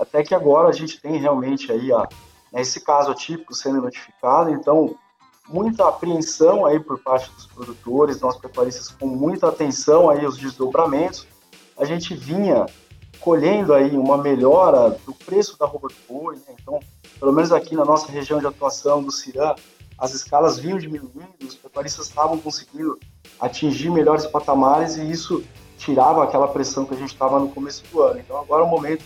até 0.00 0.22
que 0.22 0.34
agora 0.34 0.68
a 0.68 0.72
gente 0.72 1.00
tem 1.00 1.16
realmente 1.18 1.70
aí 1.70 1.92
a, 1.92 2.08
né, 2.50 2.62
esse 2.62 2.80
caso 2.80 3.10
atípico 3.10 3.54
sendo 3.54 3.82
notificado, 3.82 4.50
então 4.50 4.96
muita 5.46 5.86
apreensão 5.86 6.64
aí 6.64 6.80
por 6.80 6.98
parte 6.98 7.30
dos 7.32 7.46
produtores, 7.46 8.20
nós 8.20 8.36
pecuaristas 8.38 8.88
com 8.88 9.06
muita 9.06 9.48
atenção 9.48 10.08
aí 10.08 10.24
aos 10.24 10.38
desdobramentos. 10.38 11.26
A 11.76 11.84
gente 11.84 12.14
vinha 12.14 12.64
colhendo 13.24 13.72
aí 13.72 13.96
uma 13.96 14.18
melhora 14.18 14.90
do 15.06 15.14
preço 15.14 15.58
da 15.58 15.64
roupa 15.64 15.88
do 15.88 15.94
boi, 16.06 16.36
né? 16.36 16.54
então 16.60 16.78
pelo 17.18 17.32
menos 17.32 17.50
aqui 17.52 17.74
na 17.74 17.84
nossa 17.84 18.12
região 18.12 18.38
de 18.38 18.46
atuação 18.46 19.02
do 19.02 19.10
CIRAM, 19.10 19.54
as 19.96 20.12
escalas 20.12 20.58
vinham 20.58 20.76
diminuindo, 20.76 21.26
os 21.40 21.54
pecuaristas 21.54 22.06
estavam 22.06 22.36
conseguindo 22.38 22.98
atingir 23.40 23.90
melhores 23.90 24.26
patamares 24.26 24.96
e 24.96 25.10
isso 25.10 25.42
tirava 25.78 26.22
aquela 26.22 26.48
pressão 26.48 26.84
que 26.84 26.92
a 26.92 26.96
gente 26.98 27.14
estava 27.14 27.38
no 27.40 27.48
começo 27.48 27.82
do 27.90 28.02
ano. 28.02 28.20
Então 28.20 28.38
agora 28.38 28.62
é 28.62 28.66
o 28.66 28.68
momento 28.68 29.04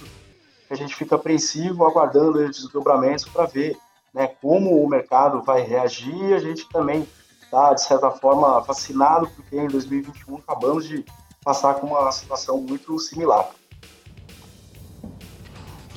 que 0.66 0.72
a 0.72 0.76
gente 0.76 0.96
fica 0.96 1.14
apreensivo, 1.14 1.84
aguardando 1.84 2.40
os 2.40 2.56
desdobramentos 2.56 3.24
para 3.26 3.46
ver 3.46 3.78
né, 4.12 4.26
como 4.42 4.82
o 4.82 4.88
mercado 4.88 5.42
vai 5.42 5.62
reagir. 5.62 6.34
A 6.34 6.40
gente 6.40 6.68
também 6.68 7.06
está, 7.40 7.72
de 7.72 7.84
certa 7.84 8.10
forma, 8.10 8.58
vacinado, 8.60 9.28
porque 9.36 9.56
em 9.56 9.68
2021 9.68 10.38
acabamos 10.38 10.88
de 10.88 11.04
passar 11.44 11.74
com 11.74 11.86
uma 11.86 12.10
situação 12.10 12.60
muito 12.60 12.98
similar. 12.98 13.48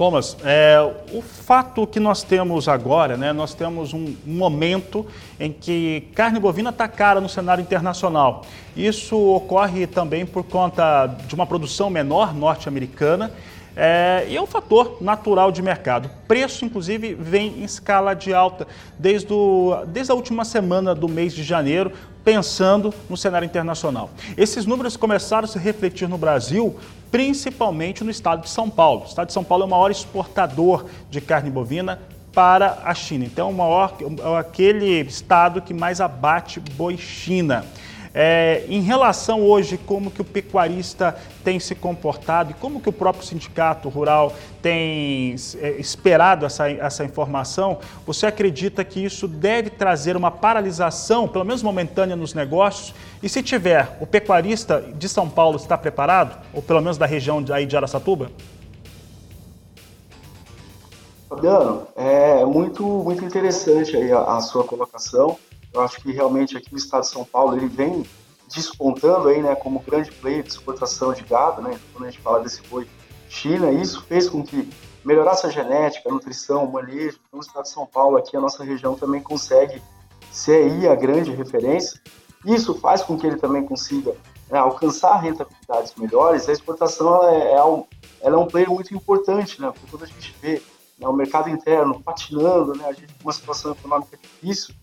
Thomas, 0.02 0.36
é, 0.44 0.80
o 1.14 1.22
fato 1.22 1.86
que 1.86 2.00
nós 2.00 2.24
temos 2.24 2.68
agora, 2.68 3.16
né, 3.16 3.32
nós 3.32 3.54
temos 3.54 3.94
um 3.94 4.16
momento 4.26 5.06
em 5.40 5.54
que 5.54 6.08
carne 6.16 6.40
bovina 6.40 6.72
está 6.72 6.88
cara 6.88 7.22
no 7.22 7.30
cenário 7.30 7.62
internacional. 7.62 8.44
Isso 8.76 9.16
ocorre 9.16 9.86
também 9.86 10.26
por 10.26 10.44
conta 10.44 11.06
de 11.06 11.36
uma 11.36 11.46
produção 11.46 11.92
menor 11.92 12.34
norte-americana 12.34 13.32
é, 13.76 14.26
e 14.28 14.36
é 14.36 14.42
um 14.42 14.48
fator 14.48 14.98
natural 15.00 15.52
de 15.52 15.62
mercado. 15.62 16.10
Preço, 16.28 16.66
inclusive, 16.66 17.14
vem 17.14 17.60
em 17.60 17.64
escala 17.64 18.14
de 18.14 18.34
alta 18.34 18.68
desde, 18.98 19.32
o, 19.32 19.86
desde 19.88 20.12
a 20.12 20.16
última 20.16 20.44
semana 20.44 20.94
do 20.96 21.08
mês 21.08 21.32
de 21.32 21.44
janeiro, 21.44 21.92
pensando 22.24 22.94
no 23.10 23.18
cenário 23.18 23.46
internacional. 23.46 24.10
Esses 24.38 24.66
números 24.66 24.96
começaram 24.96 25.46
a 25.46 25.48
se 25.48 25.58
refletir 25.58 26.08
no 26.08 26.18
Brasil, 26.18 26.76
principalmente 27.12 28.04
no 28.04 28.12
estado 28.12 28.44
de 28.44 28.50
São 28.50 28.70
Paulo. 28.70 29.04
O 29.04 29.08
estado 29.08 29.28
de 29.28 29.34
São 29.34 29.44
Paulo 29.44 29.64
é 29.64 29.68
o 29.68 29.70
maior 29.70 29.92
exportador 29.92 30.86
de 31.10 31.20
carne 31.20 31.50
bovina 31.50 32.00
para 32.34 32.80
a 32.84 32.94
China. 32.94 33.26
Então, 33.26 33.50
o 33.50 33.54
maior, 33.54 33.98
é 34.00 34.38
aquele 34.40 35.02
estado 35.02 35.62
que 35.62 35.74
mais 35.74 36.00
abate 36.00 36.60
boi 36.60 36.98
China. 36.98 37.66
É, 38.14 38.66
em 38.68 38.82
relação 38.82 39.42
hoje 39.42 39.78
como 39.78 40.12
que 40.12 40.22
o 40.22 40.26
pecuarista 40.26 41.16
tem 41.46 41.60
se 41.62 41.74
comportado 41.74 42.52
e 42.52 42.54
como 42.54 42.82
que 42.82 42.90
o 42.90 42.92
próprio 42.92 43.26
sindicato 43.26 43.88
rural 43.88 44.34
tem 44.62 45.34
é, 45.62 45.70
esperado 45.80 46.46
essa, 46.46 46.70
essa 46.70 47.06
informação, 47.06 47.80
você 48.06 48.26
acredita 48.26 48.84
que 48.84 49.04
isso 49.04 49.28
deve 49.28 49.70
trazer 49.70 50.18
uma 50.18 50.30
paralisação, 50.30 51.26
pelo 51.28 51.46
menos 51.46 51.64
momentânea, 51.64 52.16
nos 52.16 52.34
negócios? 52.34 52.94
E 53.24 53.30
se 53.30 53.42
tiver, 53.42 53.98
o 54.02 54.06
pecuarista 54.06 54.84
de 54.96 55.08
São 55.08 55.30
Paulo 55.30 55.56
está 55.56 55.78
preparado? 55.78 56.38
Ou 56.54 56.62
pelo 56.62 56.82
menos 56.82 56.98
da 56.98 57.06
região 57.06 57.42
de, 57.42 57.54
aí 57.54 57.66
de 57.66 57.78
Araçatuba? 57.78 58.30
Fabiano, 61.30 61.88
é 61.96 62.44
muito, 62.44 62.84
muito 62.84 63.24
interessante 63.24 63.96
aí 63.96 64.12
a, 64.12 64.36
a 64.36 64.42
sua 64.42 64.66
colocação. 64.66 65.38
Eu 65.74 65.82
acho 65.82 66.02
que 66.02 66.12
realmente 66.12 66.58
aqui 66.58 66.74
o 66.74 66.78
Estado 66.78 67.02
de 67.02 67.10
São 67.10 67.24
Paulo 67.24 67.56
ele 67.56 67.68
vem 67.68 68.06
despontando 68.54 69.30
aí, 69.30 69.42
né, 69.42 69.56
como 69.56 69.80
grande 69.80 70.12
player 70.12 70.44
de 70.44 70.50
exportação 70.50 71.14
de 71.14 71.24
gado, 71.24 71.62
né, 71.62 71.80
quando 71.94 72.06
a 72.06 72.12
gente 72.12 72.22
fala 72.22 72.42
desse 72.42 72.62
boi 72.64 72.88
China, 73.30 73.72
isso 73.72 74.04
fez 74.04 74.28
com 74.28 74.44
que 74.44 74.70
melhorasse 75.06 75.46
a 75.48 75.50
genética, 75.50 76.10
a 76.10 76.12
nutrição, 76.12 76.66
o 76.66 76.72
manejo. 76.72 77.18
Então, 77.28 77.40
no 77.40 77.40
estado 77.40 77.64
de 77.64 77.70
São 77.70 77.86
Paulo, 77.86 78.18
aqui 78.18 78.36
a 78.36 78.42
nossa 78.42 78.64
região 78.64 78.96
também 78.96 79.22
consegue 79.22 79.82
ser 80.32 80.66
aí 80.66 80.88
a 80.88 80.96
grande 80.96 81.32
referência. 81.32 82.00
Isso 82.46 82.76
faz 82.76 83.02
com 83.02 83.18
que 83.18 83.26
ele 83.26 83.38
também 83.38 83.66
consiga 83.66 84.14
né, 84.50 84.60
alcançar 84.60 85.16
rentabilidades 85.16 85.96
melhores. 85.96 86.50
A 86.50 86.52
exportação 86.52 87.16
ela 87.16 87.34
é, 87.34 87.54
é 87.54 87.86
ela 88.22 88.36
é 88.36 88.38
um 88.38 88.48
player 88.48 88.70
muito 88.70 88.94
importante, 88.94 89.62
né, 89.62 89.72
porque 89.72 89.88
quando 89.90 90.04
a 90.04 90.08
gente 90.08 90.36
vê 90.42 90.62
né, 91.00 91.08
o 91.08 91.14
mercado 91.14 91.50
interno 91.50 92.02
patinando, 92.04 92.76
né, 92.76 92.86
a 92.86 92.94
gente 92.94 93.14
com 93.14 93.24
uma 93.24 93.34
situação 93.34 93.72
econômica 93.72 94.18
difícil 94.18 94.76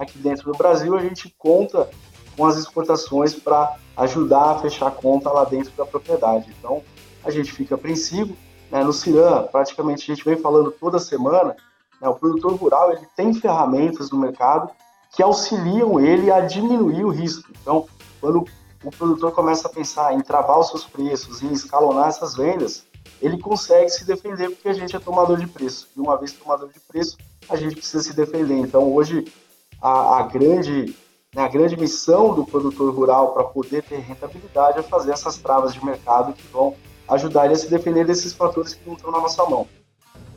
aqui 0.00 0.18
dentro 0.18 0.50
do 0.50 0.56
Brasil, 0.56 0.96
a 0.96 1.00
gente 1.00 1.34
conta 1.38 1.88
com 2.36 2.46
as 2.46 2.56
exportações 2.56 3.34
para 3.34 3.76
ajudar 3.96 4.52
a 4.52 4.58
fechar 4.58 4.88
a 4.88 4.90
conta 4.90 5.30
lá 5.30 5.44
dentro 5.44 5.70
da 5.76 5.84
propriedade. 5.84 6.50
Então, 6.58 6.82
a 7.22 7.30
gente 7.30 7.52
fica 7.52 7.74
apreensivo. 7.74 8.34
Né? 8.70 8.82
No 8.82 8.92
CIRAM, 8.92 9.46
praticamente 9.52 10.10
a 10.10 10.14
gente 10.14 10.24
vem 10.24 10.36
falando 10.36 10.70
toda 10.70 10.98
semana, 10.98 11.54
né? 12.00 12.08
o 12.08 12.14
produtor 12.14 12.54
rural 12.54 12.92
ele 12.92 13.06
tem 13.14 13.34
ferramentas 13.34 14.10
no 14.10 14.18
mercado 14.18 14.70
que 15.14 15.22
auxiliam 15.22 16.00
ele 16.00 16.30
a 16.30 16.40
diminuir 16.40 17.04
o 17.04 17.10
risco. 17.10 17.50
Então, 17.60 17.86
quando 18.20 18.46
o 18.82 18.90
produtor 18.90 19.32
começa 19.32 19.68
a 19.68 19.70
pensar 19.70 20.14
em 20.14 20.20
travar 20.20 20.58
os 20.58 20.68
seus 20.68 20.84
preços 20.84 21.42
e 21.42 21.52
escalonar 21.52 22.08
essas 22.08 22.36
vendas, 22.36 22.86
ele 23.20 23.38
consegue 23.38 23.90
se 23.90 24.06
defender 24.06 24.50
porque 24.50 24.68
a 24.68 24.72
gente 24.72 24.96
é 24.96 24.98
tomador 24.98 25.36
de 25.36 25.46
preço. 25.46 25.88
E 25.94 26.00
uma 26.00 26.16
vez 26.16 26.32
tomador 26.32 26.68
de 26.68 26.80
preço, 26.80 27.18
a 27.48 27.56
gente 27.56 27.76
precisa 27.76 28.02
se 28.02 28.14
defender. 28.14 28.56
Então, 28.56 28.94
hoje, 28.94 29.30
a, 29.80 30.18
a 30.18 30.22
grande 30.22 30.94
né, 31.34 31.42
a 31.42 31.48
grande 31.48 31.76
missão 31.76 32.34
do 32.34 32.44
produtor 32.44 32.92
rural 32.92 33.32
para 33.32 33.44
poder 33.44 33.84
ter 33.84 33.98
rentabilidade 33.98 34.80
é 34.80 34.82
fazer 34.82 35.12
essas 35.12 35.38
travas 35.38 35.72
de 35.72 35.84
mercado 35.84 36.32
que 36.32 36.46
vão 36.48 36.74
ajudar 37.08 37.44
ele 37.44 37.54
a 37.54 37.56
se 37.56 37.70
defender 37.70 38.04
desses 38.04 38.32
fatores 38.32 38.74
que 38.74 38.80
não 38.86 38.94
estão 38.94 39.12
na 39.12 39.20
nossa 39.20 39.44
mão. 39.44 39.66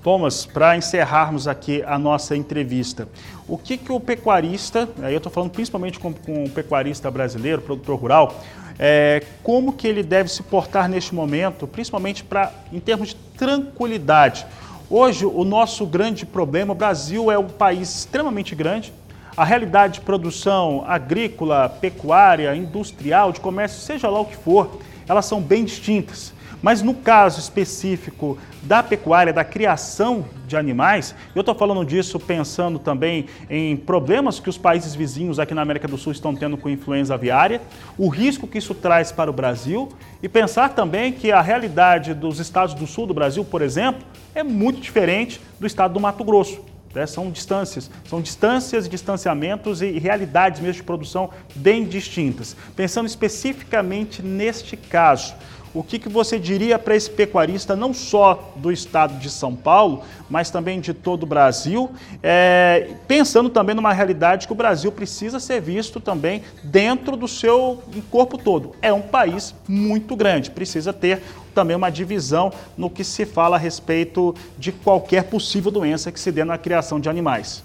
Thomas, 0.04 0.46
para 0.46 0.76
encerrarmos 0.76 1.48
aqui 1.48 1.82
a 1.84 1.98
nossa 1.98 2.36
entrevista, 2.36 3.08
o 3.48 3.58
que, 3.58 3.78
que 3.78 3.92
o 3.92 4.00
pecuarista, 4.00 4.90
aí 5.02 5.14
eu 5.14 5.18
estou 5.18 5.32
falando 5.32 5.52
principalmente 5.52 5.98
com, 5.98 6.14
com 6.14 6.44
o 6.44 6.50
pecuarista 6.50 7.10
brasileiro, 7.10 7.62
produtor 7.62 7.98
rural, 7.98 8.36
é, 8.78 9.24
como 9.42 9.74
que 9.74 9.88
ele 9.88 10.04
deve 10.04 10.30
se 10.30 10.44
portar 10.44 10.90
neste 10.90 11.16
momento, 11.16 11.66
principalmente 11.66 12.24
para 12.24 12.52
em 12.72 12.80
termos 12.80 13.10
de 13.10 13.16
tranquilidade. 13.38 14.46
Hoje, 14.90 15.26
o 15.26 15.44
nosso 15.44 15.86
grande 15.86 16.26
problema, 16.26 16.74
o 16.74 16.76
Brasil 16.76 17.32
é 17.32 17.38
um 17.38 17.48
país 17.48 17.96
extremamente 17.96 18.54
grande, 18.54 18.94
a 19.36 19.44
realidade 19.44 19.96
de 19.96 20.02
produção 20.02 20.84
agrícola, 20.88 21.68
pecuária, 21.70 22.56
industrial, 22.56 23.32
de 23.32 23.40
comércio, 23.40 23.82
seja 23.82 24.08
lá 24.08 24.20
o 24.20 24.26
que 24.26 24.36
for, 24.36 24.80
elas 25.08 25.26
são 25.26 25.42
bem 25.42 25.66
distintas. 25.66 26.34
Mas 26.62 26.82
no 26.82 26.94
caso 26.94 27.42
específico 27.42 28.38
da 28.62 28.82
pecuária, 28.82 29.34
da 29.34 29.44
criação 29.44 30.24
de 30.48 30.56
animais, 30.56 31.14
eu 31.36 31.42
estou 31.42 31.54
falando 31.54 31.84
disso 31.84 32.18
pensando 32.18 32.80
também 32.80 33.26
em 33.50 33.76
problemas 33.76 34.40
que 34.40 34.50
os 34.50 34.58
países 34.58 34.96
vizinhos 34.96 35.40
aqui 35.40 35.54
na 35.54 35.62
América 35.62 35.90
do 35.90 35.98
Sul 35.98 36.14
estão 36.14 36.34
tendo 36.34 36.56
com 36.56 36.70
influenza 36.70 37.16
aviária, 37.16 37.62
o 37.98 38.08
risco 38.08 38.48
que 38.48 38.60
isso 38.60 38.74
traz 38.74 39.12
para 39.12 39.30
o 39.30 39.34
Brasil 39.34 39.90
e 40.22 40.30
pensar 40.30 40.70
também 40.70 41.12
que 41.12 41.34
a 41.34 41.42
realidade 41.42 42.14
dos 42.14 42.40
estados 42.40 42.74
do 42.74 42.88
sul 42.88 43.08
do 43.08 43.14
Brasil, 43.14 43.44
por 43.44 43.62
exemplo, 43.62 44.02
é 44.34 44.42
muito 44.42 44.80
diferente 44.80 45.42
do 45.60 45.68
estado 45.68 45.94
do 45.94 46.00
Mato 46.00 46.24
Grosso. 46.24 46.73
Né? 46.94 47.06
São 47.06 47.32
distâncias, 47.32 47.90
são 48.08 48.22
distâncias, 48.22 48.88
distanciamentos 48.88 49.82
e 49.82 49.98
realidades 50.00 50.62
mesmo 50.62 50.76
de 50.76 50.84
produção 50.84 51.30
bem 51.56 51.86
distintas. 51.86 52.56
Pensando 52.76 53.08
especificamente 53.08 54.22
neste 54.22 54.78
caso, 54.78 55.34
o 55.74 55.82
que, 55.82 55.98
que 55.98 56.08
você 56.08 56.38
diria 56.38 56.78
para 56.78 56.96
esse 56.96 57.10
pecuarista, 57.10 57.76
não 57.76 57.94
só 57.94 58.54
do 58.56 58.72
estado 58.72 59.18
de 59.18 59.28
São 59.30 59.56
Paulo, 59.56 60.04
mas 60.30 60.52
também 60.52 60.80
de 60.80 60.94
todo 60.94 61.24
o 61.24 61.26
Brasil, 61.26 61.90
é, 62.22 62.92
pensando 63.08 63.50
também 63.50 63.74
numa 63.74 63.92
realidade 63.92 64.46
que 64.46 64.54
o 64.54 64.56
Brasil 64.56 64.92
precisa 64.92 65.40
ser 65.40 65.60
visto 65.62 66.00
também 66.00 66.44
dentro 66.64 67.18
do 67.18 67.28
seu 67.28 67.82
corpo 68.12 68.38
todo. 68.38 68.76
É 68.84 68.94
um 68.94 69.02
país 69.02 69.56
muito 69.68 70.16
grande, 70.16 70.52
precisa 70.52 70.94
ter 70.94 71.24
também 71.54 71.76
uma 71.76 71.90
divisão 71.90 72.52
no 72.78 72.90
que 72.90 73.04
se 73.04 73.26
fala 73.26 73.56
a 73.56 73.60
respeito 73.60 74.34
de 74.58 74.72
qualquer 74.72 75.24
possível 75.24 75.72
doença 75.72 76.12
que 76.12 76.20
se 76.20 76.32
dê 76.32 76.44
na 76.44 76.58
criação 76.58 77.00
de 77.00 77.10
animais. 77.10 77.64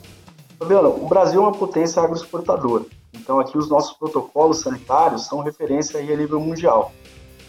Fabiano, 0.59 0.89
o 0.91 1.07
Brasil 1.09 1.41
é 1.41 1.45
uma 1.45 1.53
potência 1.53 2.03
agroexportadora. 2.03 2.85
Então 3.13 3.39
aqui 3.39 3.57
os 3.57 3.69
nossos 3.69 3.97
protocolos 3.97 4.61
sanitários 4.61 5.27
são 5.27 5.41
referência 5.41 5.99
aí 6.01 6.13
a 6.13 6.17
nível 6.17 6.41
mundial. 6.41 6.93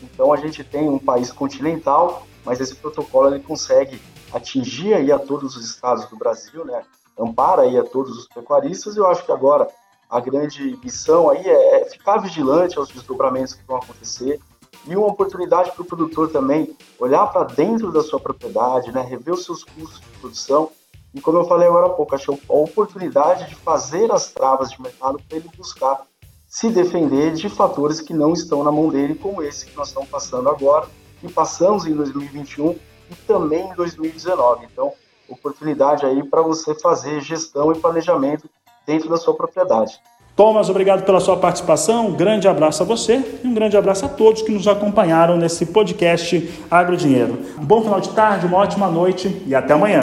Então 0.02 0.32
a 0.32 0.38
gente 0.38 0.63
tem 0.63 0.88
um 0.88 0.99
país 0.99 1.32
continental, 1.32 2.25
mas 2.45 2.60
esse 2.60 2.75
protocolo 2.75 3.34
ele 3.34 3.43
consegue 3.43 4.02
atingir 4.32 4.93
aí 4.93 5.12
a 5.12 5.19
todos 5.19 5.56
os 5.56 5.65
estados 5.65 6.06
do 6.06 6.15
Brasil, 6.15 6.63
né? 6.65 6.84
Ampara 7.17 7.63
aí 7.63 7.78
a 7.78 7.84
todos 7.84 8.17
os 8.17 8.28
pecuaristas. 8.28 8.95
E 8.95 8.99
eu 8.99 9.08
acho 9.08 9.25
que 9.25 9.32
agora 9.32 9.67
a 10.10 10.19
grande 10.19 10.78
missão 10.84 11.30
aí 11.30 11.45
é, 11.45 11.82
é 11.82 11.86
ficar 11.86 12.17
vigilante 12.17 12.78
aos 12.78 12.89
desdobramentos 12.89 13.54
que 13.54 13.63
vão 13.67 13.78
acontecer 13.78 14.39
e 14.88 14.96
uma 14.96 15.08
oportunidade 15.08 15.72
para 15.72 15.82
o 15.82 15.86
produtor 15.86 16.30
também 16.30 16.76
olhar 17.00 17.28
para 17.28 17.44
dentro 17.44 17.92
da 17.92 18.02
sua 18.02 18.20
propriedade, 18.20 18.92
né? 18.92 19.02
Rever 19.02 19.34
os 19.34 19.46
seus 19.46 19.63
custos 19.63 20.00
de 20.00 20.20
produção 20.20 20.72
e 21.13 21.20
como 21.20 21.39
eu 21.39 21.46
falei 21.46 21.68
agora 21.68 21.88
há 21.88 21.89
pouco, 21.89 22.13
achou 22.13 22.39
a 22.48 22.54
oportunidade 22.54 23.50
de 23.50 23.56
fazer 23.56 24.12
as 24.12 24.32
travas 24.32 24.72
de 24.72 24.82
mercado 24.82 25.20
para 25.28 25.38
ele 25.38 25.50
buscar 25.58 26.06
se 26.48 26.70
defender 26.70 27.34
de 27.34 27.50
fatores 27.50 28.00
que 28.00 28.13
não 28.13 28.34
estão 28.34 28.63
na 28.63 28.72
mão 28.72 28.89
dele, 28.89 29.15
como 29.15 29.42
esse 29.42 29.65
que 29.65 29.76
nós 29.76 29.89
estamos 29.89 30.10
passando 30.10 30.50
agora, 30.50 30.88
e 31.22 31.30
passamos 31.30 31.86
em 31.86 31.94
2021 31.94 32.76
e 33.10 33.15
também 33.28 33.70
em 33.70 33.76
2019. 33.76 34.65
Então, 34.65 34.94
oportunidade 35.28 36.06
aí 36.06 36.24
para 36.24 36.42
você 36.42 36.74
fazer 36.76 37.22
gestão 37.22 37.72
e 37.72 37.80
planejamento 37.80 38.50
dentro 38.86 39.10
da 39.10 39.18
sua 39.18 39.36
propriedade. 39.36 40.00
Thomas, 40.39 40.69
obrigado 40.69 41.04
pela 41.04 41.19
sua 41.19 41.36
participação. 41.36 42.08
Um 42.08 42.15
grande 42.15 42.47
abraço 42.47 42.82
a 42.82 42.86
você 42.86 43.21
e 43.43 43.45
um 43.45 43.54
grande 43.54 43.75
abraço 43.75 44.06
a 44.06 44.08
todos 44.08 44.41
que 44.41 44.54
nos 44.54 44.69
acompanharam 44.69 45.36
nesse 45.36 45.65
podcast 45.65 46.49
Agrodinheiro. 46.71 47.38
Um 47.58 47.65
bom 47.65 47.82
final 47.82 47.99
de 47.99 48.08
tarde, 48.15 48.45
uma 48.45 48.60
ótima 48.60 48.89
noite 48.89 49.43
e 49.45 49.54
até 49.54 49.73
amanhã. 49.73 49.99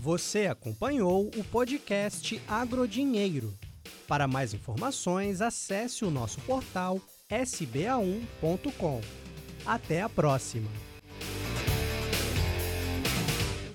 Você 0.00 0.46
acompanhou 0.46 1.30
o 1.36 1.44
podcast 1.44 2.40
Agrodinheiro. 2.48 3.52
Para 4.08 4.26
mais 4.26 4.54
informações, 4.54 5.42
acesse 5.42 6.02
o 6.02 6.10
nosso 6.10 6.40
portal 6.40 6.98
sba1.com. 7.30 9.02
Até 9.66 10.00
a 10.00 10.08
próxima! 10.08 10.93